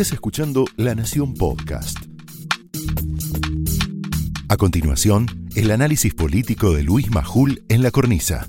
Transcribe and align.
Estás 0.00 0.14
escuchando 0.14 0.64
La 0.78 0.94
Nación 0.94 1.34
Podcast. 1.34 1.98
A 4.48 4.56
continuación, 4.56 5.26
el 5.54 5.70
análisis 5.70 6.14
político 6.14 6.72
de 6.72 6.82
Luis 6.82 7.10
Majul 7.10 7.62
en 7.68 7.82
la 7.82 7.90
cornisa. 7.90 8.46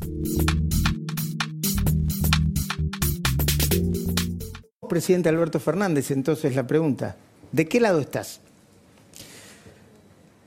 Presidente 4.88 5.27
Alberto 5.27 5.59
Fernández, 5.59 6.11
entonces 6.11 6.55
la 6.55 6.66
pregunta, 6.66 7.18
¿de 7.52 7.68
qué 7.68 7.81
lado 7.81 7.99
estás? 7.99 8.39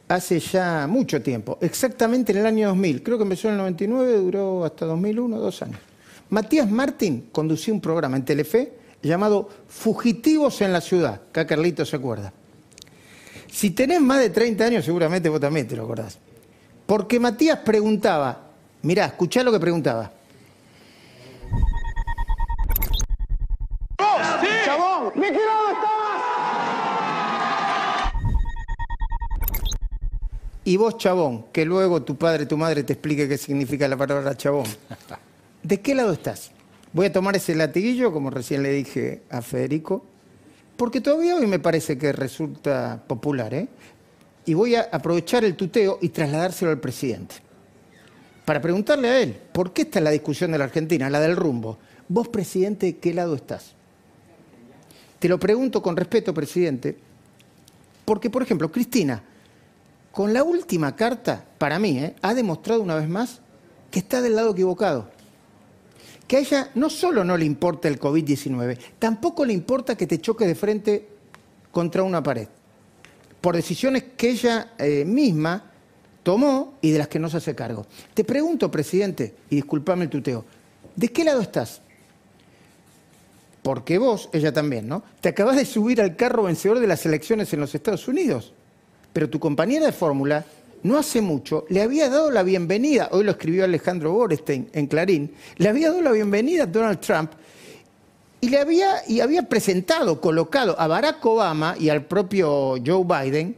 Hace 0.09 0.41
ya 0.41 0.87
mucho 0.87 1.21
tiempo, 1.21 1.59
exactamente 1.61 2.33
en 2.33 2.39
el 2.39 2.47
año 2.47 2.69
2000, 2.69 3.03
creo 3.03 3.19
que 3.19 3.25
empezó 3.25 3.49
en 3.49 3.55
el 3.57 3.59
99, 3.59 4.17
duró 4.17 4.65
hasta 4.65 4.87
2001, 4.87 5.39
dos 5.39 5.61
años. 5.61 5.81
Matías 6.31 6.71
Martín 6.71 7.29
conducía 7.31 7.75
un 7.75 7.83
programa 7.83 8.17
en 8.17 8.25
Telefe 8.25 8.84
llamado 9.09 9.49
Fugitivos 9.69 10.61
en 10.61 10.73
la 10.73 10.81
Ciudad. 10.81 11.21
Acá 11.31 11.47
Carlito 11.47 11.85
se 11.85 11.97
acuerda. 11.97 12.33
Si 13.51 13.71
tenés 13.71 14.01
más 14.01 14.19
de 14.19 14.31
30 14.31 14.65
años, 14.65 14.85
seguramente 14.85 15.29
vos 15.29 15.41
también 15.41 15.69
te 15.69 15.77
lo 15.77 15.85
acordás. 15.85 16.19
Porque 16.87 17.21
Matías 17.21 17.61
preguntaba, 17.61 18.49
mirá, 18.83 19.07
escuchá 19.07 19.43
lo 19.43 19.53
que 19.53 19.61
preguntaba. 19.61 20.11
¡Sí! 24.41 24.49
¡Chabón! 24.65 25.13
¿De 25.15 25.29
qué 25.29 25.39
lado 25.39 25.69
estabas? 25.73 26.05
Y 30.65 30.77
vos, 30.79 30.97
chabón, 30.97 31.45
que 31.53 31.65
luego 31.65 32.03
tu 32.03 32.17
padre, 32.17 32.47
tu 32.47 32.57
madre 32.57 32.83
te 32.83 32.95
explique 32.95 33.29
qué 33.29 33.37
significa 33.37 33.87
la 33.87 33.97
palabra 33.97 34.35
chabón. 34.35 34.65
¿De 35.63 35.81
qué 35.81 35.95
lado 35.95 36.13
estás? 36.13 36.54
Voy 36.95 37.07
a 37.07 37.13
tomar 37.13 37.35
ese 37.35 37.57
latiguillo, 37.57 38.13
como 38.13 38.31
recién 38.31 38.63
le 38.63 38.71
dije 38.71 39.23
a 39.29 39.43
Federico, 39.43 40.05
porque 40.77 41.01
todavía 41.01 41.35
hoy 41.35 41.49
me 41.49 41.59
parece 41.59 41.99
que 41.99 42.13
resulta 42.13 43.03
popular, 43.09 43.53
¿eh? 43.53 43.67
Y 44.47 44.55
voy 44.55 44.77
a 44.77 44.83
aprovechar 44.93 45.45
el 45.45 45.57
tuteo 45.57 45.99
y 46.01 46.11
trasladárselo 46.11 46.71
al 46.71 46.79
presidente. 46.79 47.35
Para 48.45 48.63
preguntarle 48.63 49.09
a 49.09 49.21
él, 49.21 49.37
¿por 49.51 49.73
qué 49.73 49.83
está 49.83 50.01
la 50.01 50.11
discusión 50.11 50.53
de 50.53 50.59
la 50.59 50.65
Argentina, 50.65 51.11
la 51.11 51.19
del 51.19 51.35
rumbo? 51.35 51.79
Vos, 52.09 52.29
presidente, 52.29 52.87
¿de 52.87 52.97
qué 52.99 53.13
lado 53.13 53.35
estás? 53.35 53.73
Te 55.19 55.29
lo 55.29 55.41
pregunto 55.41 55.83
con 55.83 55.97
respeto, 55.97 56.33
presidente, 56.33 56.97
porque, 58.05 58.31
por 58.31 58.45
ejemplo, 58.45 58.71
Cristina, 58.71 59.21
con 60.13 60.33
la 60.33 60.45
última 60.45 60.95
carta, 60.95 61.45
para 61.59 61.81
mí, 61.81 61.99
¿eh? 61.99 62.15
ha 62.23 62.35
demostrado 62.35 62.83
una 62.83 62.95
vez 62.95 63.09
más 63.09 63.41
que 63.91 63.99
está 63.99 64.23
del 64.23 64.37
lado 64.37 64.53
equivocado 64.53 65.14
que 66.27 66.37
a 66.37 66.41
ella 66.41 66.71
no 66.75 66.89
solo 66.91 67.25
no 67.25 67.37
le 67.37 67.45
importa 67.45 67.89
el 67.89 68.01
COVID-19, 68.01 68.79
tampoco 68.99 69.45
le 69.45 69.53
importa 69.53 69.97
que 69.97 70.07
te 70.07 70.21
choque 70.21 70.47
de 70.47 70.55
frente 70.55 71.09
contra 71.71 72.03
una 72.03 72.23
pared, 72.23 72.49
por 73.41 73.57
decisiones 73.57 74.05
que 74.17 74.31
ella 74.31 74.73
eh, 74.79 75.05
misma 75.05 75.71
tomó 76.23 76.75
y 76.81 76.91
de 76.91 76.99
las 76.99 77.09
que 77.09 77.19
no 77.19 77.29
se 77.29 77.37
hace 77.37 77.55
cargo. 77.55 77.87
Te 78.15 78.25
pregunto, 78.25 78.71
presidente, 78.71 79.35
y 79.51 79.57
discúlpame 79.57 80.05
el 80.05 80.11
tuteo, 80.11 80.45
¿de 80.97 81.09
qué 81.09 81.25
lado 81.25 81.41
estás? 81.41 81.83
Porque 83.63 83.99
vos, 83.99 84.29
ella 84.33 84.53
también, 84.53 84.89
¿no? 84.89 85.03
Te 85.21 85.31
acabas 85.31 85.57
de 85.57 85.65
subir 85.65 86.01
al 86.01 86.17
carro 86.17 86.45
vencedor 86.45 86.81
de 86.81 86.87
las 86.87 87.07
elecciones 87.07 87.53
en 87.53 87.61
los 87.61 87.75
Estados 87.75 88.09
Unidos, 88.09 88.53
pero 89.13 89.31
tu 89.31 89.39
compañera 89.39 89.87
de 89.87 89.93
fórmula 89.93 90.45
no 90.85 90.99
hace 90.99 91.21
mucho 91.21 91.65
le 91.69 91.83
había 91.83 92.09
dado 92.09 92.31
la 92.31 92.43
bienvenida, 92.43 93.09
hoy 93.11 93.25
lo 93.25 93.33
escribió 93.33 93.65
Alejandro 93.65 94.13
Borestein 94.13 94.71
en 94.73 94.87
Clarín, 94.87 95.35
le 95.57 95.69
había 95.69 95.89
dado 95.89 96.03
la 96.03 96.13
bienvenida 96.13 96.65
a 96.65 96.67
Donald 96.67 97.01
Trump 97.01 97.33
y 98.41 98.51
le 98.51 98.59
había, 98.59 98.97
y 99.09 99.21
había 99.21 99.43
presentado, 99.49 100.21
colocado 100.21 100.79
a 100.79 100.87
Barack 100.87 101.25
Obama 101.25 101.75
y 101.81 101.89
al 101.89 102.05
propio 102.05 102.75
Joe 102.85 103.03
Biden, 103.03 103.57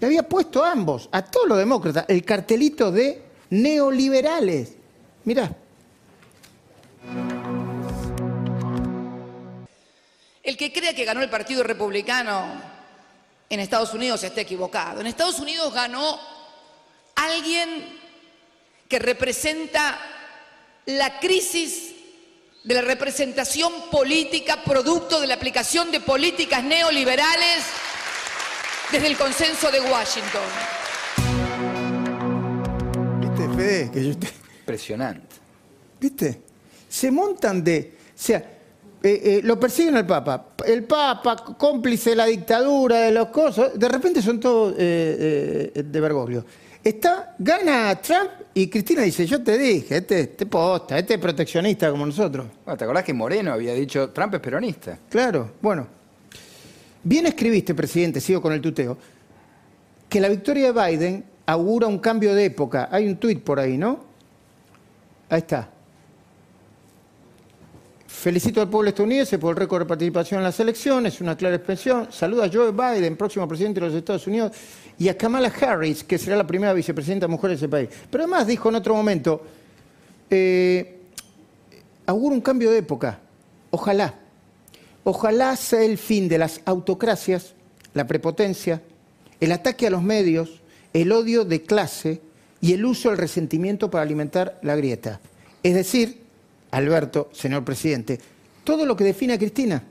le 0.00 0.06
había 0.06 0.24
puesto 0.24 0.64
a 0.64 0.72
ambos, 0.72 1.08
a 1.12 1.24
todos 1.24 1.48
los 1.48 1.56
demócratas, 1.56 2.06
el 2.08 2.24
cartelito 2.24 2.90
de 2.90 3.22
neoliberales. 3.50 4.72
Mirá. 5.24 5.54
El 10.42 10.56
que 10.56 10.72
crea 10.72 10.96
que 10.96 11.04
ganó 11.04 11.22
el 11.22 11.30
Partido 11.30 11.62
Republicano 11.62 12.60
en 13.48 13.60
Estados 13.60 13.94
Unidos 13.94 14.24
está 14.24 14.40
equivocado. 14.40 15.00
En 15.00 15.06
Estados 15.06 15.38
Unidos 15.38 15.72
ganó 15.72 16.18
alguien 17.24 18.00
que 18.88 18.98
representa 18.98 19.98
la 20.86 21.20
crisis 21.20 21.92
de 22.64 22.74
la 22.74 22.82
representación 22.82 23.72
política 23.90 24.62
producto 24.64 25.20
de 25.20 25.26
la 25.26 25.34
aplicación 25.34 25.90
de 25.90 26.00
políticas 26.00 26.62
neoliberales 26.62 27.64
desde 28.90 29.06
el 29.06 29.16
consenso 29.16 29.70
de 29.70 29.80
Washington. 29.80 30.42
¿Viste, 33.20 33.48
Fede? 33.56 33.90
Que 33.90 34.04
yo 34.04 34.10
Impresionante. 34.60 35.36
¿Viste? 36.00 36.42
Se 36.88 37.10
montan 37.10 37.64
de... 37.64 37.96
O 38.08 38.10
sea, 38.14 38.38
eh, 39.02 39.20
eh, 39.24 39.40
lo 39.42 39.58
persiguen 39.58 39.96
al 39.96 40.06
Papa. 40.06 40.50
El 40.64 40.84
Papa, 40.84 41.36
cómplice 41.58 42.10
de 42.10 42.16
la 42.16 42.26
dictadura, 42.26 43.00
de 43.00 43.10
los 43.10 43.28
cosas, 43.28 43.76
de 43.76 43.88
repente 43.88 44.22
son 44.22 44.38
todos 44.38 44.74
eh, 44.78 45.72
de 45.74 46.00
Bergoglio. 46.00 46.44
Está, 46.84 47.36
gana 47.38 47.94
Trump 48.00 48.30
y 48.54 48.66
Cristina 48.66 49.02
dice, 49.02 49.24
yo 49.24 49.40
te 49.42 49.56
dije, 49.56 49.98
este, 49.98 50.20
este 50.20 50.46
posta, 50.46 50.98
este 50.98 51.14
es 51.14 51.20
proteccionista 51.20 51.88
como 51.90 52.04
nosotros. 52.04 52.46
¿Te 52.64 52.84
acordás 52.84 53.04
que 53.04 53.14
Moreno 53.14 53.52
había 53.52 53.72
dicho, 53.74 54.10
Trump 54.10 54.34
es 54.34 54.40
peronista? 54.40 54.98
Claro, 55.08 55.52
bueno. 55.60 55.86
Bien 57.04 57.26
escribiste, 57.26 57.74
presidente, 57.74 58.20
sigo 58.20 58.42
con 58.42 58.52
el 58.52 58.60
tuteo, 58.60 58.96
que 60.08 60.20
la 60.20 60.28
victoria 60.28 60.72
de 60.72 60.90
Biden 60.90 61.24
augura 61.46 61.86
un 61.86 61.98
cambio 61.98 62.34
de 62.34 62.46
época. 62.46 62.88
Hay 62.90 63.06
un 63.06 63.16
tuit 63.16 63.42
por 63.42 63.60
ahí, 63.60 63.78
¿no? 63.78 64.04
Ahí 65.28 65.38
está. 65.38 65.71
Felicito 68.12 68.60
al 68.60 68.68
pueblo 68.68 68.90
estadounidense 68.90 69.38
por 69.38 69.50
el 69.50 69.56
récord 69.56 69.82
de 69.82 69.86
participación 69.86 70.38
en 70.38 70.44
las 70.44 70.60
elecciones, 70.60 71.20
una 71.20 71.36
clara 71.36 71.56
expresión. 71.56 72.06
Saluda 72.12 72.44
a 72.44 72.50
Joe 72.52 72.70
Biden, 72.70 73.16
próximo 73.16 73.48
presidente 73.48 73.80
de 73.80 73.86
los 73.86 73.96
Estados 73.96 74.26
Unidos, 74.28 74.52
y 74.96 75.08
a 75.08 75.16
Kamala 75.16 75.48
Harris, 75.48 76.04
que 76.04 76.18
será 76.18 76.36
la 76.36 76.46
primera 76.46 76.72
vicepresidenta 76.72 77.26
mujer 77.26 77.50
de 77.50 77.56
ese 77.56 77.68
país. 77.68 77.88
Pero 78.10 78.22
además 78.22 78.46
dijo 78.46 78.68
en 78.68 78.74
otro 78.76 78.94
momento, 78.94 79.42
eh, 80.30 81.00
auguro 82.06 82.34
un 82.36 82.42
cambio 82.42 82.70
de 82.70 82.78
época. 82.78 83.18
Ojalá. 83.70 84.14
Ojalá 85.02 85.56
sea 85.56 85.82
el 85.82 85.98
fin 85.98 86.28
de 86.28 86.38
las 86.38 86.60
autocracias, 86.64 87.54
la 87.92 88.06
prepotencia, 88.06 88.82
el 89.40 89.50
ataque 89.50 89.88
a 89.88 89.90
los 89.90 90.02
medios, 90.02 90.60
el 90.92 91.10
odio 91.10 91.44
de 91.44 91.62
clase 91.62 92.20
y 92.60 92.74
el 92.74 92.84
uso 92.84 93.08
del 93.08 93.18
resentimiento 93.18 93.90
para 93.90 94.02
alimentar 94.02 94.60
la 94.62 94.76
grieta. 94.76 95.18
Es 95.64 95.74
decir, 95.74 96.21
Alberto, 96.72 97.30
señor 97.32 97.64
presidente, 97.64 98.18
todo 98.64 98.84
lo 98.84 98.96
que 98.96 99.04
define 99.04 99.34
a 99.34 99.38
Cristina. 99.38 99.82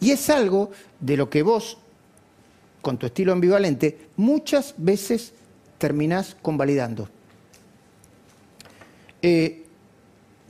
Y 0.00 0.10
es 0.10 0.30
algo 0.30 0.70
de 1.00 1.16
lo 1.16 1.28
que 1.28 1.42
vos, 1.42 1.78
con 2.80 2.98
tu 2.98 3.06
estilo 3.06 3.32
ambivalente, 3.32 4.08
muchas 4.16 4.74
veces 4.76 5.32
terminás 5.78 6.36
convalidando. 6.40 7.08
Eh, 9.22 9.64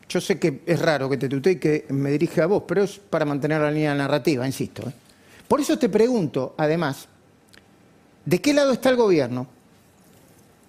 yo 0.09 0.21
sé 0.21 0.39
que 0.39 0.63
es 0.67 0.81
raro 0.81 1.09
que 1.09 1.17
te 1.17 1.29
tutee 1.29 1.53
y 1.53 1.57
que 1.57 1.87
me 1.91 2.11
dirija 2.11 2.45
a 2.45 2.47
vos, 2.47 2.65
pero 2.67 2.83
es 2.83 2.99
para 2.99 3.25
mantener 3.25 3.61
la 3.61 3.71
línea 3.71 3.95
narrativa, 3.95 4.47
insisto. 4.47 4.89
¿eh? 4.89 4.93
Por 5.47 5.61
eso 5.61 5.79
te 5.79 5.89
pregunto, 5.89 6.55
además, 6.57 7.07
¿de 8.25 8.41
qué 8.41 8.53
lado 8.53 8.73
está 8.73 8.91
el 8.91 8.97
gobierno? 8.97 9.47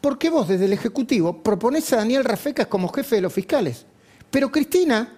Porque 0.02 0.30
vos 0.30 0.48
desde 0.48 0.66
el 0.66 0.74
Ejecutivo 0.74 1.42
proponés 1.42 1.92
a 1.94 1.98
Daniel 1.98 2.26
Rafecas 2.26 2.68
como 2.68 2.90
jefe 2.90 3.16
de 3.16 3.22
los 3.22 3.34
fiscales. 3.34 3.86
Pero 4.32 4.52
Cristina, 4.52 5.16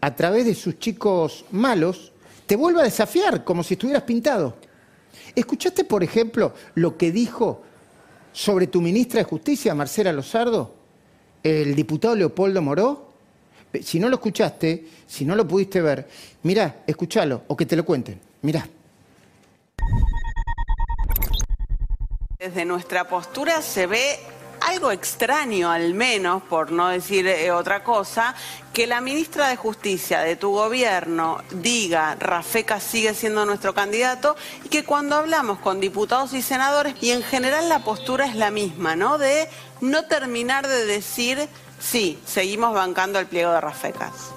a 0.00 0.14
través 0.14 0.44
de 0.44 0.54
sus 0.54 0.78
chicos 0.78 1.44
malos, 1.50 2.12
te 2.46 2.56
vuelve 2.56 2.80
a 2.80 2.84
desafiar 2.84 3.44
como 3.44 3.62
si 3.62 3.74
estuvieras 3.74 4.02
pintado. 4.04 4.56
¿Escuchaste, 5.34 5.84
por 5.84 6.04
ejemplo, 6.04 6.54
lo 6.74 6.96
que 6.96 7.10
dijo 7.10 7.62
sobre 8.32 8.66
tu 8.66 8.80
ministra 8.80 9.20
de 9.20 9.24
Justicia, 9.24 9.74
Marcela 9.74 10.12
Lozardo, 10.12 10.74
el 11.42 11.74
diputado 11.74 12.14
Leopoldo 12.14 12.62
Moró? 12.62 13.12
Si 13.82 13.98
no 13.98 14.08
lo 14.08 14.16
escuchaste, 14.16 14.86
si 15.06 15.24
no 15.24 15.34
lo 15.34 15.48
pudiste 15.48 15.80
ver, 15.80 16.08
mirá, 16.44 16.82
escúchalo 16.86 17.42
o 17.48 17.56
que 17.56 17.66
te 17.66 17.74
lo 17.74 17.84
cuenten. 17.84 18.20
Mirá. 18.42 18.68
Desde 22.38 22.64
nuestra 22.64 23.08
postura 23.08 23.62
se 23.62 23.86
ve 23.86 24.18
algo 24.64 24.90
extraño, 24.90 25.70
al 25.70 25.94
menos, 25.94 26.42
por 26.42 26.72
no 26.72 26.88
decir 26.88 27.26
eh, 27.26 27.50
otra 27.52 27.84
cosa, 27.84 28.34
que 28.72 28.86
la 28.86 29.00
ministra 29.00 29.48
de 29.48 29.56
Justicia 29.56 30.20
de 30.20 30.36
tu 30.36 30.52
gobierno 30.52 31.42
diga 31.50 32.16
Rafeca 32.18 32.80
sigue 32.80 33.14
siendo 33.14 33.44
nuestro 33.44 33.74
candidato 33.74 34.36
y 34.64 34.68
que 34.68 34.84
cuando 34.84 35.16
hablamos 35.16 35.58
con 35.58 35.80
diputados 35.80 36.32
y 36.32 36.42
senadores, 36.42 36.94
y 37.00 37.10
en 37.10 37.22
general 37.22 37.68
la 37.68 37.80
postura 37.80 38.26
es 38.26 38.36
la 38.36 38.50
misma, 38.50 38.96
¿no? 38.96 39.18
De 39.18 39.48
no 39.80 40.06
terminar 40.06 40.66
de 40.66 40.86
decir, 40.86 41.48
sí, 41.78 42.18
seguimos 42.26 42.74
bancando 42.74 43.18
el 43.18 43.26
pliego 43.26 43.52
de 43.52 43.60
Rafecas. 43.60 44.32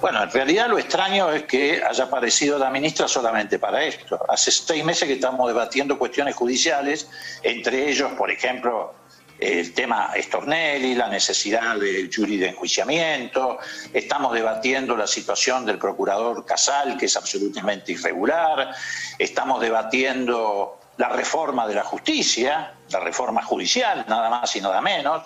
Bueno, 0.00 0.22
en 0.22 0.30
realidad 0.30 0.68
lo 0.68 0.78
extraño 0.78 1.32
es 1.32 1.42
que 1.42 1.82
haya 1.82 2.04
aparecido 2.04 2.56
la 2.56 2.70
ministra 2.70 3.08
solamente 3.08 3.58
para 3.58 3.82
esto. 3.82 4.24
Hace 4.28 4.52
seis 4.52 4.84
meses 4.84 5.08
que 5.08 5.14
estamos 5.14 5.48
debatiendo 5.48 5.98
cuestiones 5.98 6.36
judiciales, 6.36 7.08
entre 7.42 7.90
ellos, 7.90 8.12
por 8.12 8.30
ejemplo, 8.30 8.94
el 9.38 9.72
tema 9.72 10.10
Stornelli, 10.16 10.94
la 10.94 11.08
necesidad 11.08 11.76
del 11.76 12.10
jury 12.14 12.38
de 12.38 12.48
enjuiciamiento, 12.48 13.58
estamos 13.92 14.32
debatiendo 14.32 14.96
la 14.96 15.06
situación 15.06 15.64
del 15.64 15.78
procurador 15.78 16.44
Casal, 16.44 16.96
que 16.96 17.06
es 17.06 17.16
absolutamente 17.16 17.92
irregular, 17.92 18.74
estamos 19.18 19.60
debatiendo 19.60 20.78
la 20.96 21.08
reforma 21.10 21.66
de 21.68 21.74
la 21.74 21.84
justicia, 21.84 22.74
la 22.90 23.00
reforma 23.00 23.42
judicial, 23.42 24.04
nada 24.08 24.28
más 24.28 24.54
y 24.56 24.60
nada 24.60 24.80
menos. 24.80 25.22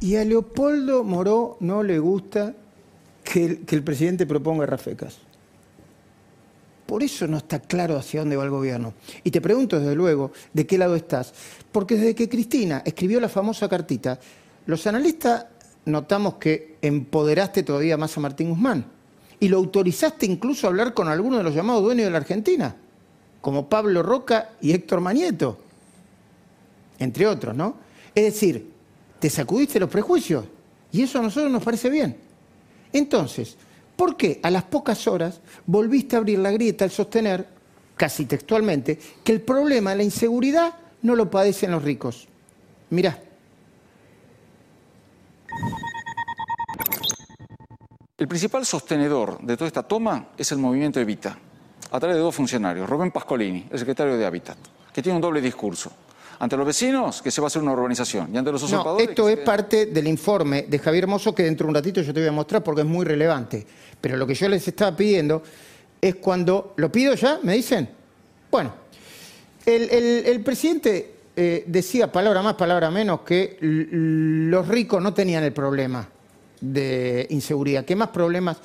Y 0.00 0.16
a 0.16 0.24
Leopoldo 0.24 1.04
Moró 1.04 1.56
no 1.60 1.82
le 1.82 1.98
gusta 1.98 2.54
que 3.22 3.44
el, 3.44 3.66
que 3.66 3.76
el 3.76 3.84
presidente 3.84 4.26
proponga 4.26 4.66
rafecas. 4.66 5.18
Por 6.88 7.02
eso 7.02 7.26
no 7.26 7.36
está 7.36 7.60
claro 7.60 7.98
hacia 7.98 8.20
dónde 8.20 8.34
va 8.34 8.44
el 8.44 8.50
gobierno. 8.50 8.94
Y 9.22 9.30
te 9.30 9.42
pregunto, 9.42 9.78
desde 9.78 9.94
luego, 9.94 10.32
de 10.54 10.66
qué 10.66 10.78
lado 10.78 10.96
estás. 10.96 11.34
Porque 11.70 11.96
desde 11.96 12.14
que 12.14 12.30
Cristina 12.30 12.80
escribió 12.82 13.20
la 13.20 13.28
famosa 13.28 13.68
cartita, 13.68 14.18
los 14.64 14.86
analistas 14.86 15.44
notamos 15.84 16.36
que 16.36 16.78
empoderaste 16.80 17.62
todavía 17.62 17.98
más 17.98 18.16
a 18.16 18.20
Martín 18.20 18.48
Guzmán. 18.48 18.86
Y 19.38 19.48
lo 19.48 19.58
autorizaste 19.58 20.24
incluso 20.24 20.66
a 20.66 20.70
hablar 20.70 20.94
con 20.94 21.08
algunos 21.08 21.40
de 21.40 21.44
los 21.44 21.54
llamados 21.54 21.82
dueños 21.82 22.06
de 22.06 22.10
la 22.10 22.16
Argentina, 22.16 22.74
como 23.42 23.68
Pablo 23.68 24.02
Roca 24.02 24.52
y 24.62 24.72
Héctor 24.72 25.02
Manieto, 25.02 25.58
entre 26.98 27.26
otros, 27.26 27.54
¿no? 27.54 27.74
Es 28.14 28.24
decir, 28.24 28.66
te 29.18 29.28
sacudiste 29.28 29.78
los 29.78 29.90
prejuicios. 29.90 30.46
Y 30.90 31.02
eso 31.02 31.18
a 31.18 31.22
nosotros 31.22 31.52
nos 31.52 31.62
parece 31.62 31.90
bien. 31.90 32.16
Entonces, 32.94 33.58
¿por 33.98 34.16
qué 34.16 34.38
a 34.44 34.50
las 34.50 34.62
pocas 34.62 35.08
horas 35.08 35.40
volviste 35.66 36.14
a 36.14 36.20
abrir 36.20 36.38
la 36.38 36.52
grieta 36.52 36.84
al 36.84 36.92
sostener, 36.92 37.44
casi 37.96 38.26
textualmente, 38.26 38.96
que 39.24 39.32
el 39.32 39.40
problema 39.40 39.90
de 39.90 39.96
la 39.96 40.02
inseguridad 40.04 40.72
no 41.02 41.16
lo 41.16 41.28
padecen 41.28 41.72
los 41.72 41.82
ricos? 41.82 42.28
Mirá. 42.90 43.20
El 48.16 48.28
principal 48.28 48.64
sostenedor 48.64 49.40
de 49.40 49.56
toda 49.56 49.66
esta 49.66 49.82
toma 49.82 50.28
es 50.38 50.52
el 50.52 50.58
movimiento 50.58 51.00
Evita, 51.00 51.36
a 51.90 51.98
través 51.98 52.16
de 52.16 52.22
dos 52.22 52.34
funcionarios, 52.36 52.88
Rubén 52.88 53.10
Pascolini, 53.10 53.66
el 53.68 53.78
secretario 53.80 54.16
de 54.16 54.24
Hábitat, 54.24 54.58
que 54.92 55.02
tiene 55.02 55.16
un 55.16 55.22
doble 55.22 55.40
discurso. 55.40 55.90
Ante 56.40 56.56
los 56.56 56.66
vecinos, 56.66 57.20
que 57.20 57.30
se 57.32 57.40
va 57.40 57.46
a 57.46 57.48
hacer 57.48 57.60
una 57.62 57.72
urbanización, 57.72 58.32
y 58.32 58.38
ante 58.38 58.52
los 58.52 58.70
No, 58.70 58.98
esto 58.98 59.28
es 59.28 59.38
se- 59.38 59.44
parte 59.44 59.86
del 59.86 60.06
informe 60.06 60.62
de 60.68 60.78
Javier 60.78 61.06
Mozo 61.08 61.34
que 61.34 61.42
dentro 61.42 61.66
de 61.66 61.70
un 61.70 61.74
ratito 61.74 62.00
yo 62.00 62.14
te 62.14 62.20
voy 62.20 62.28
a 62.28 62.32
mostrar 62.32 62.62
porque 62.62 62.82
es 62.82 62.86
muy 62.86 63.04
relevante. 63.04 63.66
Pero 64.00 64.16
lo 64.16 64.24
que 64.26 64.34
yo 64.34 64.48
les 64.48 64.66
estaba 64.68 64.96
pidiendo 64.96 65.42
es 66.00 66.14
cuando... 66.16 66.74
¿Lo 66.76 66.92
pido 66.92 67.14
ya? 67.14 67.40
¿Me 67.42 67.54
dicen? 67.54 67.88
Bueno, 68.52 68.72
el, 69.66 69.90
el- 69.90 70.26
el 70.26 70.40
presidente 70.44 71.14
eh, 71.34 71.64
decía, 71.66 72.10
palabra 72.12 72.40
más, 72.42 72.54
palabra 72.54 72.88
menos, 72.90 73.20
que 73.22 73.58
los 73.60 74.66
ricos 74.68 75.02
no 75.02 75.12
tenían 75.12 75.42
el 75.42 75.52
problema 75.52 76.08
de 76.60 77.26
inseguridad, 77.30 77.84
que 77.84 77.96
más 77.96 78.08
problemas 78.08 78.58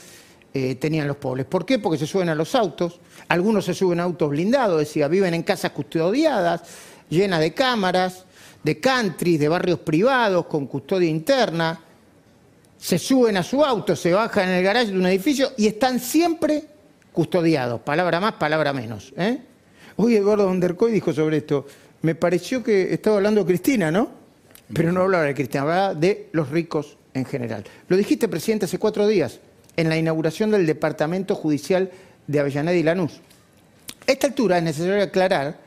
eh, 0.54 0.76
tenían 0.76 1.08
los 1.08 1.18
pobres. 1.18 1.48
¿Por 1.48 1.66
qué? 1.66 1.80
Porque 1.80 1.98
se 1.98 2.06
suben 2.06 2.30
a 2.30 2.36
los 2.36 2.54
autos, 2.54 3.00
algunos 3.30 3.66
se 3.66 3.74
suben 3.74 4.00
a 4.00 4.04
autos 4.04 4.30
blindados, 4.30 4.78
decía, 4.80 5.08
viven 5.08 5.34
en 5.34 5.42
casas 5.44 5.72
custodiadas, 5.72 6.62
llenas 7.10 7.40
de 7.40 7.54
cámaras, 7.54 8.26
de 8.64 8.80
country, 8.80 9.38
de 9.38 9.48
barrios 9.48 9.80
privados, 9.80 10.46
con 10.46 10.68
custodia 10.68 11.10
interna, 11.10 11.80
se 12.78 12.98
suben 12.98 13.38
a 13.38 13.44
su 13.44 13.64
auto, 13.64 13.96
se 13.96 14.12
bajan 14.12 14.50
en 14.50 14.56
el 14.56 14.64
garaje 14.64 14.92
de 14.92 14.98
un 14.98 15.06
edificio 15.06 15.52
y 15.58 15.68
están 15.68 16.00
siempre 16.00 16.64
custodiados, 17.12 17.82
palabra 17.82 18.20
más, 18.20 18.34
palabra 18.34 18.74
menos. 18.74 19.14
¿eh? 19.16 19.40
Hoy 19.96 20.16
Eduardo 20.16 20.48
Ondercoy 20.48 20.92
dijo 20.92 21.14
sobre 21.14 21.38
esto, 21.38 21.66
me 22.02 22.16
pareció 22.16 22.64
que 22.64 22.94
estaba 22.94 23.18
hablando 23.18 23.46
Cristina, 23.46 23.92
¿no? 23.92 24.10
Pero 24.74 24.92
no 24.92 25.02
hablaba 25.02 25.24
de 25.24 25.34
Cristina, 25.34 25.62
hablaba 25.62 25.94
de 25.94 26.30
los 26.32 26.50
ricos 26.50 26.98
en 27.14 27.26
general. 27.26 27.64
Lo 27.88 27.96
dijiste, 27.96 28.28
presidente, 28.28 28.66
hace 28.66 28.80
cuatro 28.80 29.08
días, 29.08 29.40
en 29.78 29.88
la 29.88 29.98
inauguración 29.98 30.52
del 30.52 30.66
Departamento 30.66 31.36
Judicial 31.36 31.92
de 32.28 32.40
Avellaneda 32.40 32.76
y 32.76 32.84
Lanús. 32.84 33.22
A 34.08 34.12
esta 34.12 34.28
altura 34.28 34.58
es 34.58 34.64
necesario 34.64 35.04
aclarar 35.04 35.58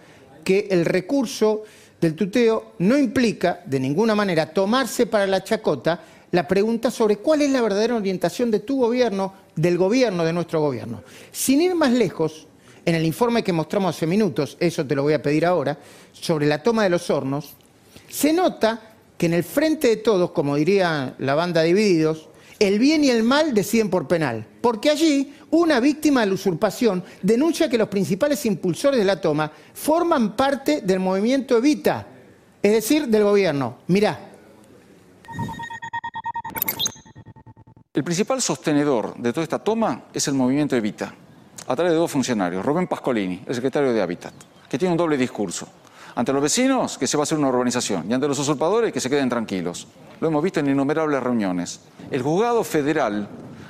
que 0.46 0.68
el 0.70 0.84
recurso 0.84 1.64
del 2.00 2.14
tuteo 2.14 2.74
no 2.78 2.96
implica 2.96 3.64
de 3.66 3.80
ninguna 3.80 4.14
manera 4.14 4.54
tomarse 4.54 5.06
para 5.06 5.26
la 5.26 5.42
chacota 5.42 6.00
la 6.30 6.46
pregunta 6.46 6.88
sobre 6.92 7.16
cuál 7.16 7.42
es 7.42 7.50
la 7.50 7.60
verdadera 7.60 7.96
orientación 7.96 8.52
de 8.52 8.60
tu 8.60 8.78
gobierno, 8.78 9.34
del 9.56 9.76
gobierno, 9.76 10.24
de 10.24 10.32
nuestro 10.32 10.60
gobierno. 10.60 11.02
Sin 11.32 11.62
ir 11.62 11.74
más 11.74 11.90
lejos, 11.90 12.46
en 12.84 12.94
el 12.94 13.04
informe 13.04 13.42
que 13.42 13.52
mostramos 13.52 13.96
hace 13.96 14.06
minutos, 14.06 14.56
eso 14.60 14.86
te 14.86 14.94
lo 14.94 15.02
voy 15.02 15.14
a 15.14 15.22
pedir 15.22 15.44
ahora, 15.44 15.80
sobre 16.12 16.46
la 16.46 16.62
toma 16.62 16.84
de 16.84 16.90
los 16.90 17.10
hornos, 17.10 17.54
se 18.08 18.32
nota 18.32 18.94
que 19.18 19.26
en 19.26 19.34
el 19.34 19.42
frente 19.42 19.88
de 19.88 19.96
todos, 19.96 20.30
como 20.30 20.54
diría 20.54 21.16
la 21.18 21.34
banda 21.34 21.62
Divididos, 21.62 22.28
el 22.58 22.78
bien 22.78 23.04
y 23.04 23.10
el 23.10 23.22
mal 23.22 23.54
deciden 23.54 23.90
por 23.90 24.08
penal. 24.08 24.46
Porque 24.60 24.90
allí 24.90 25.34
una 25.50 25.80
víctima 25.80 26.20
de 26.20 26.26
la 26.28 26.34
usurpación 26.34 27.04
denuncia 27.22 27.68
que 27.68 27.78
los 27.78 27.88
principales 27.88 28.44
impulsores 28.46 28.98
de 28.98 29.04
la 29.04 29.20
toma 29.20 29.50
forman 29.74 30.36
parte 30.36 30.80
del 30.80 31.00
movimiento 31.00 31.56
Evita, 31.56 32.06
es 32.62 32.72
decir, 32.72 33.08
del 33.08 33.24
gobierno. 33.24 33.78
Mirá, 33.88 34.26
El 37.96 38.04
principal 38.04 38.42
sostenedor 38.42 39.14
de 39.16 39.32
toda 39.32 39.42
esta 39.42 39.58
toma 39.58 40.02
es 40.12 40.28
el 40.28 40.34
movimiento 40.34 40.76
Evita, 40.76 41.14
a 41.66 41.74
través 41.74 41.94
de 41.94 41.98
dos 41.98 42.10
funcionarios, 42.10 42.62
Rubén 42.62 42.86
Pascolini, 42.86 43.42
el 43.46 43.54
secretario 43.54 43.90
de 43.90 44.02
Hábitat, 44.02 44.34
que 44.68 44.76
tiene 44.76 44.92
un 44.92 44.98
doble 44.98 45.16
discurso. 45.16 45.66
Ante 46.16 46.32
los 46.32 46.40
vecinos, 46.40 46.96
que 46.96 47.06
se 47.06 47.18
va 47.18 47.22
a 47.22 47.24
hacer 47.24 47.36
una 47.36 47.48
urbanización, 47.48 48.10
y 48.10 48.14
ante 48.14 48.26
los 48.26 48.38
usurpadores, 48.38 48.90
que 48.90 49.00
se 49.00 49.10
queden 49.10 49.28
tranquilos. 49.28 49.86
Lo 50.18 50.28
hemos 50.28 50.42
visto 50.42 50.60
en 50.60 50.70
innumerables 50.70 51.22
reuniones. 51.22 51.80
El 52.10 52.22
juzgado 52.22 52.64
federal, 52.64 53.28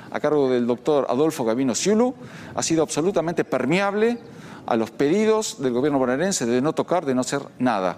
a 0.09 0.19
cargo 0.21 0.49
del 0.49 0.65
doctor 0.65 1.05
Adolfo 1.09 1.43
Gavino 1.43 1.75
Ciulu, 1.75 2.15
ha 2.55 2.63
sido 2.63 2.83
absolutamente 2.83 3.43
permeable 3.43 4.17
a 4.65 4.77
los 4.77 4.91
pedidos 4.91 5.61
del 5.61 5.73
gobierno 5.73 5.99
bonaerense 5.99 6.45
de 6.45 6.61
no 6.61 6.71
tocar, 6.71 7.05
de 7.05 7.13
no 7.13 7.19
hacer 7.19 7.41
nada. 7.59 7.97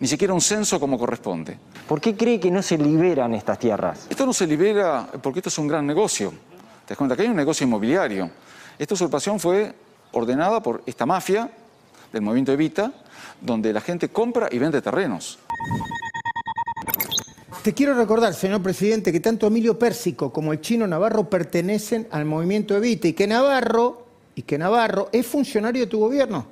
Ni 0.00 0.06
siquiera 0.06 0.34
un 0.34 0.42
censo 0.42 0.78
como 0.78 0.98
corresponde. 0.98 1.58
¿Por 1.88 1.98
qué 1.98 2.14
cree 2.14 2.38
que 2.38 2.50
no 2.50 2.60
se 2.60 2.76
liberan 2.76 3.32
estas 3.32 3.58
tierras? 3.58 4.06
Esto 4.10 4.26
no 4.26 4.34
se 4.34 4.46
libera 4.46 5.08
porque 5.22 5.38
esto 5.38 5.48
es 5.48 5.56
un 5.56 5.66
gran 5.66 5.86
negocio. 5.86 6.30
Te 6.84 6.90
das 6.90 6.98
cuenta 6.98 7.16
que 7.16 7.22
hay 7.22 7.28
un 7.28 7.36
negocio 7.36 7.66
inmobiliario. 7.66 8.30
Esta 8.78 8.92
usurpación 8.92 9.40
fue 9.40 9.74
ordenada 10.12 10.62
por 10.62 10.82
esta 10.84 11.06
mafia 11.06 11.50
del 12.12 12.20
movimiento 12.20 12.52
Evita, 12.52 12.92
donde 13.40 13.72
la 13.72 13.80
gente 13.80 14.08
compra 14.08 14.48
y 14.50 14.58
vende 14.58 14.82
terrenos. 14.82 15.38
te 17.62 17.74
quiero 17.74 17.94
recordar, 17.94 18.34
señor 18.34 18.62
presidente, 18.62 19.12
que 19.12 19.20
tanto 19.20 19.46
Emilio 19.46 19.78
Pérsico 19.78 20.32
como 20.32 20.52
el 20.52 20.60
chino 20.60 20.86
Navarro 20.86 21.28
pertenecen 21.28 22.06
al 22.10 22.24
movimiento 22.24 22.76
Evita 22.76 23.08
y 23.08 23.12
que 23.12 23.26
Navarro, 23.26 24.06
y 24.34 24.42
que 24.42 24.58
Navarro 24.58 25.08
es 25.12 25.26
funcionario 25.26 25.82
de 25.82 25.86
tu 25.88 25.98
gobierno, 25.98 26.46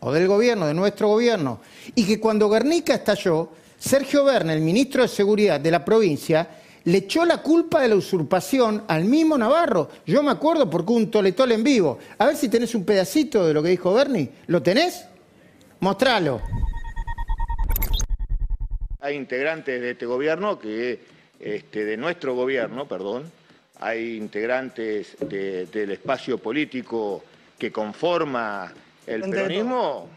o 0.00 0.12
del 0.12 0.26
gobierno, 0.26 0.66
de 0.66 0.74
nuestro 0.74 1.08
gobierno, 1.08 1.60
y 1.94 2.04
que 2.04 2.18
cuando 2.18 2.48
Guernica 2.48 2.94
estalló, 2.94 3.50
Sergio 3.78 4.24
Verne, 4.24 4.54
el 4.54 4.60
ministro 4.60 5.02
de 5.02 5.08
Seguridad 5.08 5.60
de 5.60 5.70
la 5.70 5.84
provincia, 5.84 6.48
le 6.84 6.98
echó 6.98 7.24
la 7.24 7.42
culpa 7.42 7.80
de 7.80 7.88
la 7.88 7.96
usurpación 7.96 8.84
al 8.88 9.04
mismo 9.04 9.38
Navarro. 9.38 9.88
Yo 10.06 10.22
me 10.22 10.30
acuerdo 10.30 10.68
porque 10.68 10.92
un 10.92 11.10
toletol 11.10 11.52
en 11.52 11.62
vivo. 11.62 11.98
A 12.18 12.26
ver 12.26 12.36
si 12.36 12.48
tenés 12.48 12.74
un 12.74 12.84
pedacito 12.84 13.46
de 13.46 13.54
lo 13.54 13.62
que 13.62 13.70
dijo 13.70 13.92
Bernie. 13.92 14.30
¿Lo 14.46 14.62
tenés? 14.62 15.04
Mostralo. 15.82 16.40
Hay 19.00 19.16
integrantes 19.16 19.80
de 19.80 19.90
este 19.90 20.06
gobierno 20.06 20.56
que, 20.56 21.00
este, 21.40 21.84
de 21.84 21.96
nuestro 21.96 22.36
gobierno, 22.36 22.86
perdón, 22.86 23.32
hay 23.80 24.16
integrantes 24.16 25.16
de- 25.18 25.66
del 25.66 25.90
espacio 25.90 26.38
político 26.38 27.24
que 27.58 27.72
conforma 27.72 28.72
el 29.08 29.22
peronismo, 29.22 30.08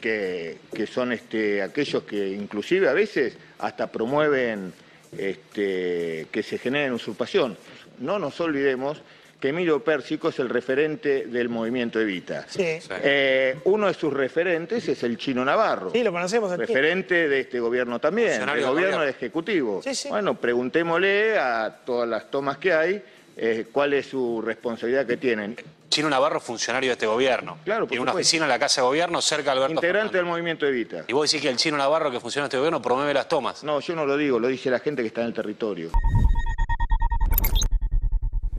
que, 0.00 0.56
que 0.72 0.86
son 0.86 1.12
este, 1.12 1.60
aquellos 1.60 2.04
que 2.04 2.30
inclusive 2.30 2.88
a 2.88 2.94
veces 2.94 3.36
hasta 3.58 3.88
promueven 3.92 4.72
este, 5.18 6.26
que 6.32 6.42
se 6.42 6.56
generen 6.56 6.94
usurpación. 6.94 7.58
No 7.98 8.18
nos 8.18 8.40
olvidemos 8.40 9.02
que 9.42 9.48
Emilio 9.48 9.82
Pérsico 9.82 10.28
es 10.28 10.38
el 10.38 10.48
referente 10.48 11.26
del 11.26 11.48
movimiento 11.48 11.98
Evita. 11.98 12.46
Sí. 12.48 12.78
Eh, 13.02 13.58
uno 13.64 13.88
de 13.88 13.94
sus 13.94 14.12
referentes 14.12 14.86
es 14.88 15.02
el 15.02 15.18
Chino 15.18 15.44
Navarro. 15.44 15.90
Sí, 15.90 16.04
lo 16.04 16.12
conocemos. 16.12 16.56
Referente 16.56 17.28
de 17.28 17.40
este 17.40 17.58
gobierno 17.58 17.98
también, 17.98 18.38
del 18.38 18.46
gobierno 18.46 18.70
gobierno. 18.70 19.00
del 19.00 19.08
Ejecutivo. 19.08 19.82
Sí, 19.82 19.96
sí. 19.96 20.08
Bueno, 20.10 20.36
preguntémosle 20.36 21.36
a 21.40 21.76
todas 21.84 22.08
las 22.08 22.30
tomas 22.30 22.58
que 22.58 22.72
hay 22.72 23.02
eh, 23.36 23.66
cuál 23.72 23.94
es 23.94 24.06
su 24.06 24.40
responsabilidad 24.40 25.06
que 25.06 25.16
tienen. 25.16 25.56
Chino 25.88 26.08
Navarro, 26.08 26.38
funcionario 26.38 26.90
de 26.90 26.92
este 26.92 27.06
gobierno. 27.06 27.58
Claro, 27.64 27.88
Tiene 27.88 28.00
una 28.00 28.12
oficina 28.12 28.44
en 28.44 28.48
la 28.48 28.60
Casa 28.60 28.80
de 28.80 28.86
Gobierno 28.86 29.20
cerca 29.20 29.50
de 29.50 29.56
Alberto 29.56 29.74
Integrante 29.74 30.18
del 30.18 30.26
movimiento 30.26 30.68
Evita. 30.68 31.04
Y 31.08 31.12
vos 31.12 31.28
decís 31.28 31.42
que 31.42 31.50
el 31.50 31.56
Chino 31.56 31.76
Navarro 31.76 32.12
que 32.12 32.20
funciona 32.20 32.44
en 32.44 32.46
este 32.46 32.58
gobierno 32.58 32.80
promueve 32.80 33.12
las 33.12 33.26
tomas. 33.26 33.64
No, 33.64 33.80
yo 33.80 33.96
no 33.96 34.06
lo 34.06 34.16
digo, 34.16 34.38
lo 34.38 34.46
dice 34.46 34.70
la 34.70 34.78
gente 34.78 35.02
que 35.02 35.08
está 35.08 35.22
en 35.22 35.26
el 35.26 35.34
territorio. 35.34 35.90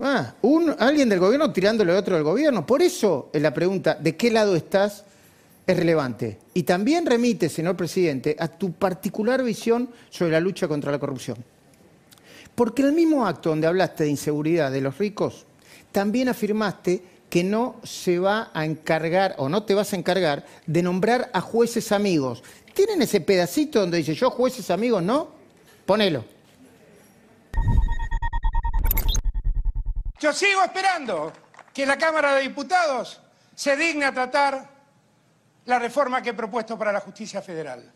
Ah, 0.05 0.35
alguien 0.79 1.07
del 1.07 1.19
gobierno 1.19 1.51
tirándole 1.51 1.93
otro 1.93 2.15
del 2.15 2.23
gobierno. 2.23 2.65
Por 2.65 2.81
eso 2.81 3.29
la 3.33 3.53
pregunta, 3.53 3.95
¿de 3.95 4.15
qué 4.15 4.29
lado 4.29 4.55
estás? 4.55 5.05
es 5.65 5.77
relevante. 5.77 6.39
Y 6.53 6.63
también 6.63 7.05
remite, 7.05 7.49
señor 7.49 7.75
presidente, 7.75 8.35
a 8.39 8.47
tu 8.47 8.73
particular 8.73 9.43
visión 9.43 9.89
sobre 10.09 10.31
la 10.31 10.39
lucha 10.39 10.67
contra 10.67 10.91
la 10.91 10.99
corrupción. 10.99 11.37
Porque 12.55 12.81
en 12.81 12.89
el 12.89 12.93
mismo 12.93 13.25
acto 13.25 13.49
donde 13.49 13.67
hablaste 13.67 14.03
de 14.03 14.09
inseguridad 14.09 14.71
de 14.71 14.81
los 14.81 14.97
ricos, 14.97 15.45
también 15.91 16.29
afirmaste 16.29 17.01
que 17.29 17.43
no 17.43 17.77
se 17.83 18.19
va 18.19 18.51
a 18.53 18.65
encargar 18.65 19.35
o 19.37 19.49
no 19.49 19.63
te 19.63 19.73
vas 19.73 19.93
a 19.93 19.95
encargar 19.95 20.45
de 20.67 20.83
nombrar 20.83 21.31
a 21.33 21.41
jueces 21.41 21.91
amigos. 21.91 22.43
¿Tienen 22.73 23.01
ese 23.01 23.21
pedacito 23.21 23.79
donde 23.79 23.97
dice 23.97 24.13
yo 24.13 24.29
jueces 24.29 24.69
amigos 24.69 25.01
no? 25.01 25.29
Ponelo. 25.85 26.32
Yo 30.23 30.31
sigo 30.31 30.63
esperando 30.63 31.33
que 31.73 31.85
la 31.85 31.97
Cámara 31.97 32.35
de 32.35 32.43
Diputados 32.43 33.19
se 33.53 33.75
digne 33.75 34.05
a 34.05 34.13
tratar 34.13 34.69
la 35.65 35.77
reforma 35.77 36.21
que 36.21 36.29
he 36.29 36.33
propuesto 36.33 36.77
para 36.77 36.93
la 36.93 37.01
justicia 37.01 37.41
federal, 37.41 37.91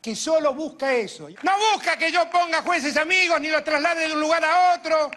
que 0.00 0.16
solo 0.16 0.54
busca 0.54 0.94
eso. 0.94 1.28
No 1.42 1.52
busca 1.74 1.98
que 1.98 2.10
yo 2.10 2.30
ponga 2.30 2.62
jueces 2.62 2.96
amigos, 2.96 3.38
ni 3.38 3.48
los 3.48 3.62
traslade 3.62 4.08
de 4.08 4.14
un 4.14 4.20
lugar 4.20 4.42
a 4.42 4.72
otro, 4.76 5.10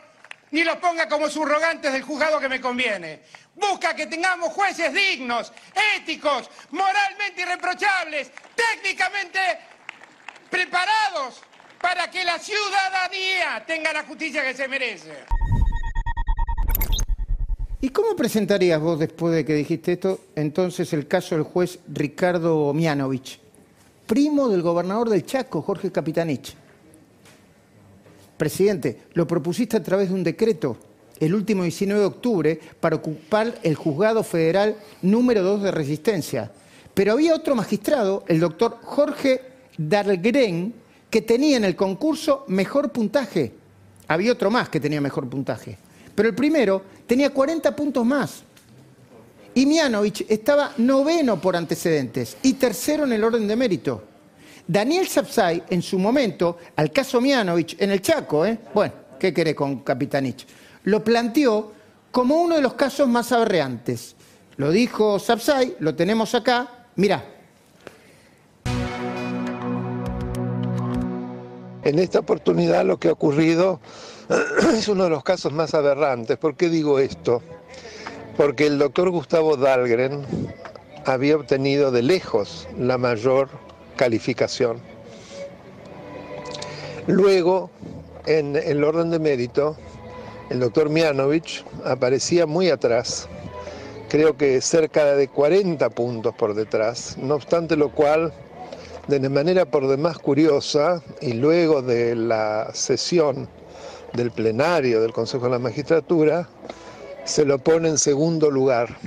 ni 0.51 0.65
los 0.65 0.75
ponga 0.75 1.07
como 1.07 1.29
subrogantes 1.29 1.93
del 1.93 2.03
juzgado 2.03 2.37
que 2.37 2.49
me 2.49 2.59
conviene. 2.59 3.23
Busca 3.55 3.95
que 3.95 4.05
tengamos 4.05 4.51
jueces 4.51 4.91
dignos, 4.91 5.53
éticos, 5.95 6.49
moralmente 6.71 7.43
irreprochables, 7.43 8.29
técnicamente 8.53 9.39
preparados 10.49 11.41
para 11.79 12.11
que 12.11 12.25
la 12.25 12.37
ciudadanía 12.39 13.63
tenga 13.65 13.93
la 13.93 14.03
justicia 14.03 14.43
que 14.43 14.53
se 14.53 14.67
merece. 14.67 15.25
¿Y 17.85 17.89
cómo 17.89 18.15
presentarías 18.15 18.81
vos, 18.81 18.97
después 18.97 19.35
de 19.35 19.45
que 19.45 19.53
dijiste 19.53 19.91
esto, 19.91 20.19
entonces 20.35 20.91
el 20.93 21.07
caso 21.07 21.35
del 21.35 21.43
juez 21.43 21.77
Ricardo 21.87 22.73
Mianovich, 22.73 23.39
primo 24.07 24.49
del 24.49 24.63
gobernador 24.63 25.07
del 25.07 25.23
Chaco, 25.23 25.61
Jorge 25.61 25.91
Capitanich? 25.91 26.55
Presidente, 28.37 29.03
lo 29.13 29.27
propusiste 29.27 29.77
a 29.77 29.83
través 29.83 30.09
de 30.09 30.15
un 30.15 30.23
decreto 30.23 30.77
el 31.19 31.35
último 31.35 31.61
19 31.61 31.99
de 31.99 32.07
octubre 32.07 32.59
para 32.79 32.95
ocupar 32.95 33.53
el 33.61 33.75
juzgado 33.75 34.23
federal 34.23 34.77
número 35.03 35.43
2 35.43 35.61
de 35.61 35.71
resistencia. 35.71 36.51
Pero 36.91 37.11
había 37.11 37.35
otro 37.35 37.53
magistrado, 37.53 38.23
el 38.27 38.39
doctor 38.39 38.79
Jorge 38.81 39.41
Dalgren, 39.77 40.73
que 41.11 41.21
tenía 41.21 41.57
en 41.57 41.65
el 41.65 41.75
concurso 41.75 42.45
mejor 42.47 42.91
puntaje. 42.91 43.53
Había 44.07 44.31
otro 44.31 44.49
más 44.49 44.69
que 44.69 44.79
tenía 44.79 45.01
mejor 45.01 45.29
puntaje. 45.29 45.84
Pero 46.15 46.29
el 46.29 46.35
primero 46.35 46.81
tenía 47.05 47.29
40 47.29 47.75
puntos 47.75 48.05
más. 48.05 48.43
Y 49.53 49.65
Mianovich 49.65 50.25
estaba 50.27 50.71
noveno 50.77 51.39
por 51.39 51.55
antecedentes 51.55 52.37
y 52.41 52.53
tercero 52.53 53.03
en 53.03 53.13
el 53.13 53.23
orden 53.23 53.47
de 53.47 53.55
mérito. 53.55 54.03
Daniel 54.67 55.07
Sapsay, 55.07 55.63
en 55.69 55.81
su 55.81 55.99
momento, 55.99 56.57
al 56.75 56.91
caso 56.91 57.21
Mianovich, 57.21 57.75
en 57.79 57.91
el 57.91 58.01
Chaco, 58.01 58.45
¿eh? 58.45 58.57
bueno, 58.73 58.93
¿qué 59.19 59.31
quiere 59.31 59.53
con 59.53 59.81
Capitanich? 59.81 60.45
Lo 60.85 61.03
planteó 61.03 61.71
como 62.11 62.41
uno 62.41 62.55
de 62.55 62.61
los 62.61 62.73
casos 62.73 63.07
más 63.07 63.31
aberreantes. 63.31 64.15
Lo 64.57 64.71
dijo 64.71 65.19
Sapsay, 65.19 65.75
lo 65.79 65.95
tenemos 65.95 66.33
acá, 66.33 66.87
mirá. 66.95 67.23
En 71.83 71.99
esta 71.99 72.19
oportunidad 72.19 72.83
lo 72.83 72.99
que 72.99 73.09
ha 73.09 73.11
ocurrido 73.11 73.79
es 74.73 74.87
uno 74.87 75.03
de 75.03 75.09
los 75.11 75.23
casos 75.23 75.53
más 75.53 75.73
aberrantes. 75.73 76.37
¿Por 76.37 76.55
qué 76.55 76.69
digo 76.69 76.99
esto? 76.99 77.41
Porque 78.37 78.65
el 78.67 78.79
doctor 78.79 79.09
Gustavo 79.11 79.55
Dahlgren 79.55 80.25
había 81.05 81.35
obtenido 81.35 81.91
de 81.91 82.01
lejos 82.01 82.67
la 82.77 82.97
mayor 82.97 83.49
calificación. 83.95 84.79
Luego, 87.07 87.69
en 88.25 88.55
el 88.55 88.83
orden 88.83 89.11
de 89.11 89.19
mérito, 89.19 89.77
el 90.49 90.59
doctor 90.59 90.89
Mianovich 90.89 91.63
aparecía 91.85 92.47
muy 92.47 92.69
atrás, 92.69 93.27
creo 94.09 94.35
que 94.35 94.59
cerca 94.59 95.15
de 95.15 95.27
40 95.27 95.87
puntos 95.91 96.33
por 96.33 96.55
detrás, 96.55 97.15
no 97.19 97.35
obstante 97.35 97.75
lo 97.75 97.89
cual, 97.89 98.33
de 99.07 99.29
manera 99.29 99.65
por 99.65 99.87
demás 99.87 100.17
curiosa, 100.17 101.03
y 101.21 101.33
luego 101.33 101.83
de 101.83 102.15
la 102.15 102.71
sesión 102.73 103.47
del 104.15 104.31
plenario 104.31 105.01
del 105.01 105.13
Consejo 105.13 105.45
de 105.45 105.51
la 105.51 105.59
Magistratura, 105.59 106.47
se 107.23 107.45
lo 107.45 107.59
pone 107.59 107.89
en 107.89 107.97
segundo 107.97 108.49
lugar. 108.49 108.97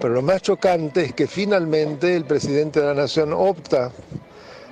Pero 0.00 0.14
lo 0.14 0.22
más 0.22 0.42
chocante 0.42 1.04
es 1.04 1.12
que 1.12 1.26
finalmente 1.26 2.16
el 2.16 2.24
presidente 2.24 2.80
de 2.80 2.86
la 2.86 2.94
Nación 2.94 3.32
opta 3.32 3.92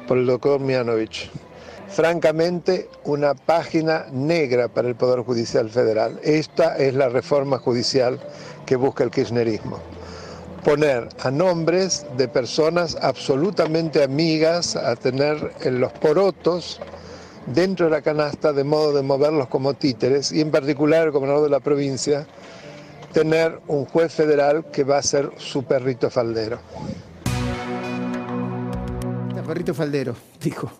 por 0.08 0.18
el 0.18 0.26
doctor 0.26 0.60
Mianovich. 0.60 1.30
Francamente, 1.88 2.88
una 3.04 3.34
página 3.34 4.06
negra 4.12 4.68
para 4.68 4.88
el 4.88 4.94
Poder 4.94 5.20
Judicial 5.20 5.70
Federal. 5.70 6.20
Esta 6.22 6.76
es 6.76 6.94
la 6.94 7.08
reforma 7.08 7.58
judicial 7.58 8.20
que 8.64 8.76
busca 8.76 9.04
el 9.04 9.10
kirchnerismo. 9.10 9.78
Poner 10.64 11.08
a 11.20 11.30
nombres 11.30 12.06
de 12.16 12.28
personas 12.28 12.96
absolutamente 13.00 14.02
amigas 14.02 14.76
a 14.76 14.94
tener 14.94 15.52
en 15.62 15.80
los 15.80 15.92
porotos 15.92 16.80
dentro 17.46 17.86
de 17.86 17.92
la 17.92 18.02
canasta 18.02 18.52
de 18.52 18.64
modo 18.64 18.92
de 18.92 19.02
moverlos 19.02 19.48
como 19.48 19.74
títeres 19.74 20.32
y 20.32 20.40
en 20.40 20.50
particular 20.50 21.06
el 21.06 21.10
gobernador 21.10 21.44
de 21.44 21.50
la 21.50 21.60
provincia 21.60 22.26
tener 23.12 23.60
un 23.66 23.86
juez 23.86 24.12
federal 24.12 24.66
que 24.70 24.84
va 24.84 24.98
a 24.98 25.02
ser 25.02 25.30
su 25.36 25.64
perrito 25.64 26.10
faldero. 26.10 26.60
perrito 29.50 29.74
faldero, 29.74 30.14
dijo. 30.40 30.70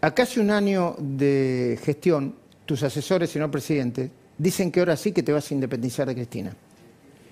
A 0.00 0.12
casi 0.12 0.40
un 0.40 0.50
año 0.50 0.96
de 0.98 1.78
gestión, 1.80 2.34
tus 2.66 2.82
asesores, 2.82 3.30
señor 3.30 3.52
presidente, 3.52 4.10
dicen 4.36 4.72
que 4.72 4.80
ahora 4.80 4.96
sí 4.96 5.12
que 5.12 5.22
te 5.22 5.32
vas 5.32 5.48
a 5.48 5.54
independizar 5.54 6.08
de 6.08 6.16
Cristina. 6.16 6.56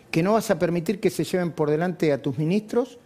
Que 0.09 0.23
no 0.23 0.35
vas 0.35 0.49
a 0.53 0.57
permitir 0.57 1.01
que 1.01 1.11
se 1.11 1.25
lleven 1.25 1.51
por 1.51 1.69
delante 1.69 2.13
a 2.13 2.23
tus 2.23 2.39
ministros 2.39 2.97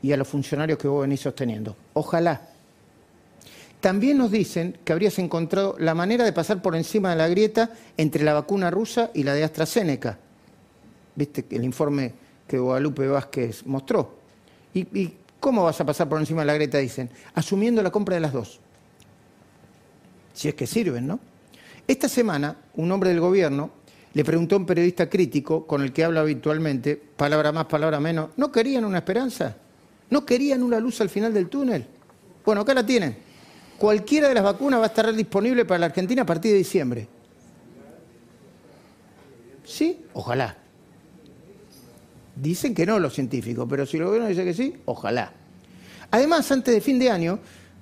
y 0.00 0.12
a 0.12 0.16
los 0.16 0.28
funcionarios 0.28 0.78
que 0.78 0.86
vos 0.86 1.02
venís 1.02 1.18
sosteniendo. 1.18 1.76
Ojalá 1.92 2.49
también 3.80 4.18
nos 4.18 4.30
dicen 4.30 4.76
que 4.84 4.92
habrías 4.92 5.18
encontrado 5.18 5.74
la 5.78 5.94
manera 5.94 6.24
de 6.24 6.32
pasar 6.32 6.60
por 6.60 6.76
encima 6.76 7.10
de 7.10 7.16
la 7.16 7.28
grieta 7.28 7.70
entre 7.96 8.24
la 8.24 8.34
vacuna 8.34 8.70
rusa 8.70 9.10
y 9.14 9.22
la 9.22 9.34
de 9.34 9.42
AstraZeneca. 9.42 10.18
¿Viste 11.16 11.46
el 11.50 11.64
informe 11.64 12.12
que 12.46 12.58
Guadalupe 12.58 13.08
Vázquez 13.08 13.64
mostró? 13.66 14.18
¿Y, 14.74 15.14
cómo 15.40 15.64
vas 15.64 15.80
a 15.80 15.86
pasar 15.86 16.08
por 16.08 16.20
encima 16.20 16.42
de 16.42 16.46
la 16.46 16.54
grieta? 16.54 16.76
Dicen, 16.76 17.08
asumiendo 17.34 17.82
la 17.82 17.90
compra 17.90 18.16
de 18.16 18.20
las 18.20 18.34
dos. 18.34 18.60
Si 20.34 20.48
es 20.48 20.54
que 20.54 20.66
sirven, 20.66 21.06
¿no? 21.06 21.18
Esta 21.88 22.08
semana, 22.08 22.56
un 22.74 22.92
hombre 22.92 23.10
del 23.10 23.20
gobierno 23.20 23.70
le 24.12 24.24
preguntó 24.24 24.56
a 24.56 24.58
un 24.58 24.66
periodista 24.66 25.08
crítico 25.08 25.66
con 25.66 25.82
el 25.82 25.92
que 25.92 26.04
habla 26.04 26.20
habitualmente, 26.20 26.96
palabra 26.96 27.50
más, 27.52 27.64
palabra 27.64 27.98
menos, 27.98 28.30
¿no 28.36 28.52
querían 28.52 28.84
una 28.84 28.98
esperanza? 28.98 29.56
¿No 30.10 30.26
querían 30.26 30.62
una 30.62 30.78
luz 30.78 31.00
al 31.00 31.08
final 31.08 31.32
del 31.32 31.48
túnel? 31.48 31.86
Bueno, 32.44 32.60
acá 32.60 32.74
la 32.74 32.84
tienen 32.84 33.29
cualquiera 33.80 34.28
de 34.28 34.34
las 34.34 34.44
vacunas 34.44 34.78
va 34.78 34.84
a 34.84 34.88
estar 34.88 35.10
disponible 35.14 35.64
para 35.64 35.78
la 35.78 35.86
Argentina 35.86 36.20
a 36.20 36.26
partir 36.26 36.52
de 36.52 36.58
diciembre. 36.58 37.08
¿Sí? 39.64 40.04
Ojalá. 40.12 40.54
Dicen 42.36 42.74
que 42.74 42.84
no 42.84 42.98
los 42.98 43.14
científicos, 43.14 43.66
pero 43.70 43.86
si 43.86 43.96
el 43.96 44.04
gobierno 44.04 44.28
dice 44.28 44.44
que 44.44 44.52
sí, 44.52 44.76
ojalá. 44.84 45.32
Además, 46.10 46.52
antes 46.52 46.74
de 46.74 46.82
fin 46.82 46.98
de 46.98 47.10
año, 47.10 47.38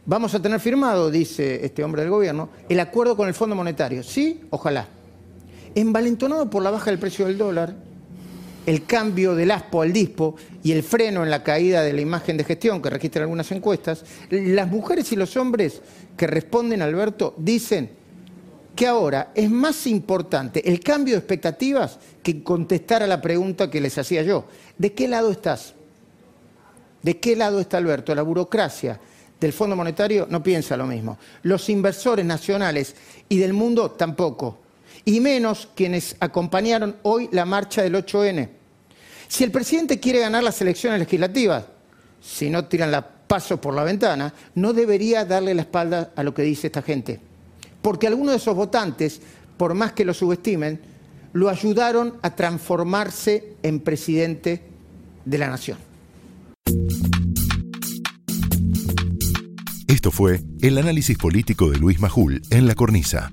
vamos 0.06 0.32
a 0.36 0.40
tener 0.40 0.60
firmado, 0.60 1.10
dice 1.10 1.64
este 1.66 1.82
hombre 1.82 2.02
del 2.02 2.12
gobierno, 2.12 2.50
el 2.68 2.78
acuerdo 2.78 3.16
con 3.16 3.26
el 3.26 3.34
Fondo 3.34 3.56
Monetario. 3.56 4.04
¿Sí? 4.04 4.42
Ojalá. 4.50 4.86
Envalentonado 5.74 6.48
por 6.48 6.62
la 6.62 6.70
baja 6.70 6.90
del 6.90 7.00
precio 7.00 7.26
del 7.26 7.38
dólar, 7.38 7.74
el 8.66 8.84
cambio 8.84 9.34
del 9.34 9.50
ASPO 9.50 9.82
al 9.82 9.92
DISPO 9.92 10.36
y 10.62 10.72
el 10.72 10.82
freno 10.82 11.22
en 11.22 11.30
la 11.30 11.42
caída 11.42 11.82
de 11.82 11.92
la 11.92 12.00
imagen 12.00 12.36
de 12.36 12.44
gestión 12.44 12.82
que 12.82 12.90
registran 12.90 13.22
algunas 13.22 13.50
encuestas, 13.52 14.04
las 14.30 14.68
mujeres 14.68 15.10
y 15.12 15.16
los 15.16 15.36
hombres 15.36 15.80
que 16.16 16.26
responden, 16.26 16.82
Alberto, 16.82 17.34
dicen 17.38 17.90
que 18.76 18.86
ahora 18.86 19.32
es 19.34 19.50
más 19.50 19.86
importante 19.86 20.68
el 20.68 20.80
cambio 20.80 21.14
de 21.14 21.18
expectativas 21.18 21.98
que 22.22 22.42
contestar 22.42 23.02
a 23.02 23.06
la 23.06 23.20
pregunta 23.20 23.70
que 23.70 23.80
les 23.80 23.98
hacía 23.98 24.22
yo. 24.22 24.44
¿De 24.76 24.92
qué 24.92 25.08
lado 25.08 25.30
estás? 25.30 25.74
¿De 27.02 27.18
qué 27.18 27.34
lado 27.36 27.60
está 27.60 27.78
Alberto? 27.78 28.14
La 28.14 28.22
burocracia 28.22 29.00
del 29.40 29.52
Fondo 29.52 29.76
Monetario 29.76 30.26
no 30.30 30.42
piensa 30.42 30.76
lo 30.76 30.86
mismo. 30.86 31.18
Los 31.42 31.68
inversores 31.68 32.24
nacionales 32.24 32.94
y 33.28 33.38
del 33.38 33.52
mundo 33.52 33.92
tampoco. 33.92 34.58
Y 35.04 35.20
menos 35.20 35.68
quienes 35.74 36.16
acompañaron 36.20 36.96
hoy 37.02 37.28
la 37.32 37.44
marcha 37.44 37.82
del 37.82 37.94
8N. 37.94 38.48
Si 39.28 39.44
el 39.44 39.50
presidente 39.50 40.00
quiere 40.00 40.20
ganar 40.20 40.42
las 40.42 40.60
elecciones 40.60 40.98
legislativas, 41.00 41.64
si 42.20 42.50
no 42.50 42.64
tiran 42.66 42.90
la 42.90 43.06
paso 43.06 43.60
por 43.60 43.74
la 43.74 43.84
ventana, 43.84 44.32
no 44.54 44.72
debería 44.72 45.24
darle 45.24 45.54
la 45.54 45.62
espalda 45.62 46.12
a 46.16 46.22
lo 46.22 46.32
que 46.32 46.42
dice 46.42 46.68
esta 46.68 46.82
gente. 46.82 47.20
Porque 47.82 48.06
algunos 48.06 48.32
de 48.32 48.38
esos 48.38 48.56
votantes 48.56 49.20
por 49.58 49.74
más 49.74 49.92
que 49.92 50.06
lo 50.06 50.14
subestimen, 50.14 50.80
lo 51.34 51.50
ayudaron 51.50 52.14
a 52.22 52.34
transformarse 52.34 53.56
en 53.62 53.80
presidente 53.80 54.62
de 55.26 55.38
la 55.38 55.48
nación. 55.48 55.76
Esto 59.88 60.10
fue 60.10 60.40
el 60.62 60.78
análisis 60.78 61.18
político 61.18 61.70
de 61.70 61.78
Luis 61.78 62.00
Majul 62.00 62.40
en 62.50 62.66
La 62.66 62.74
Cornisa, 62.74 63.32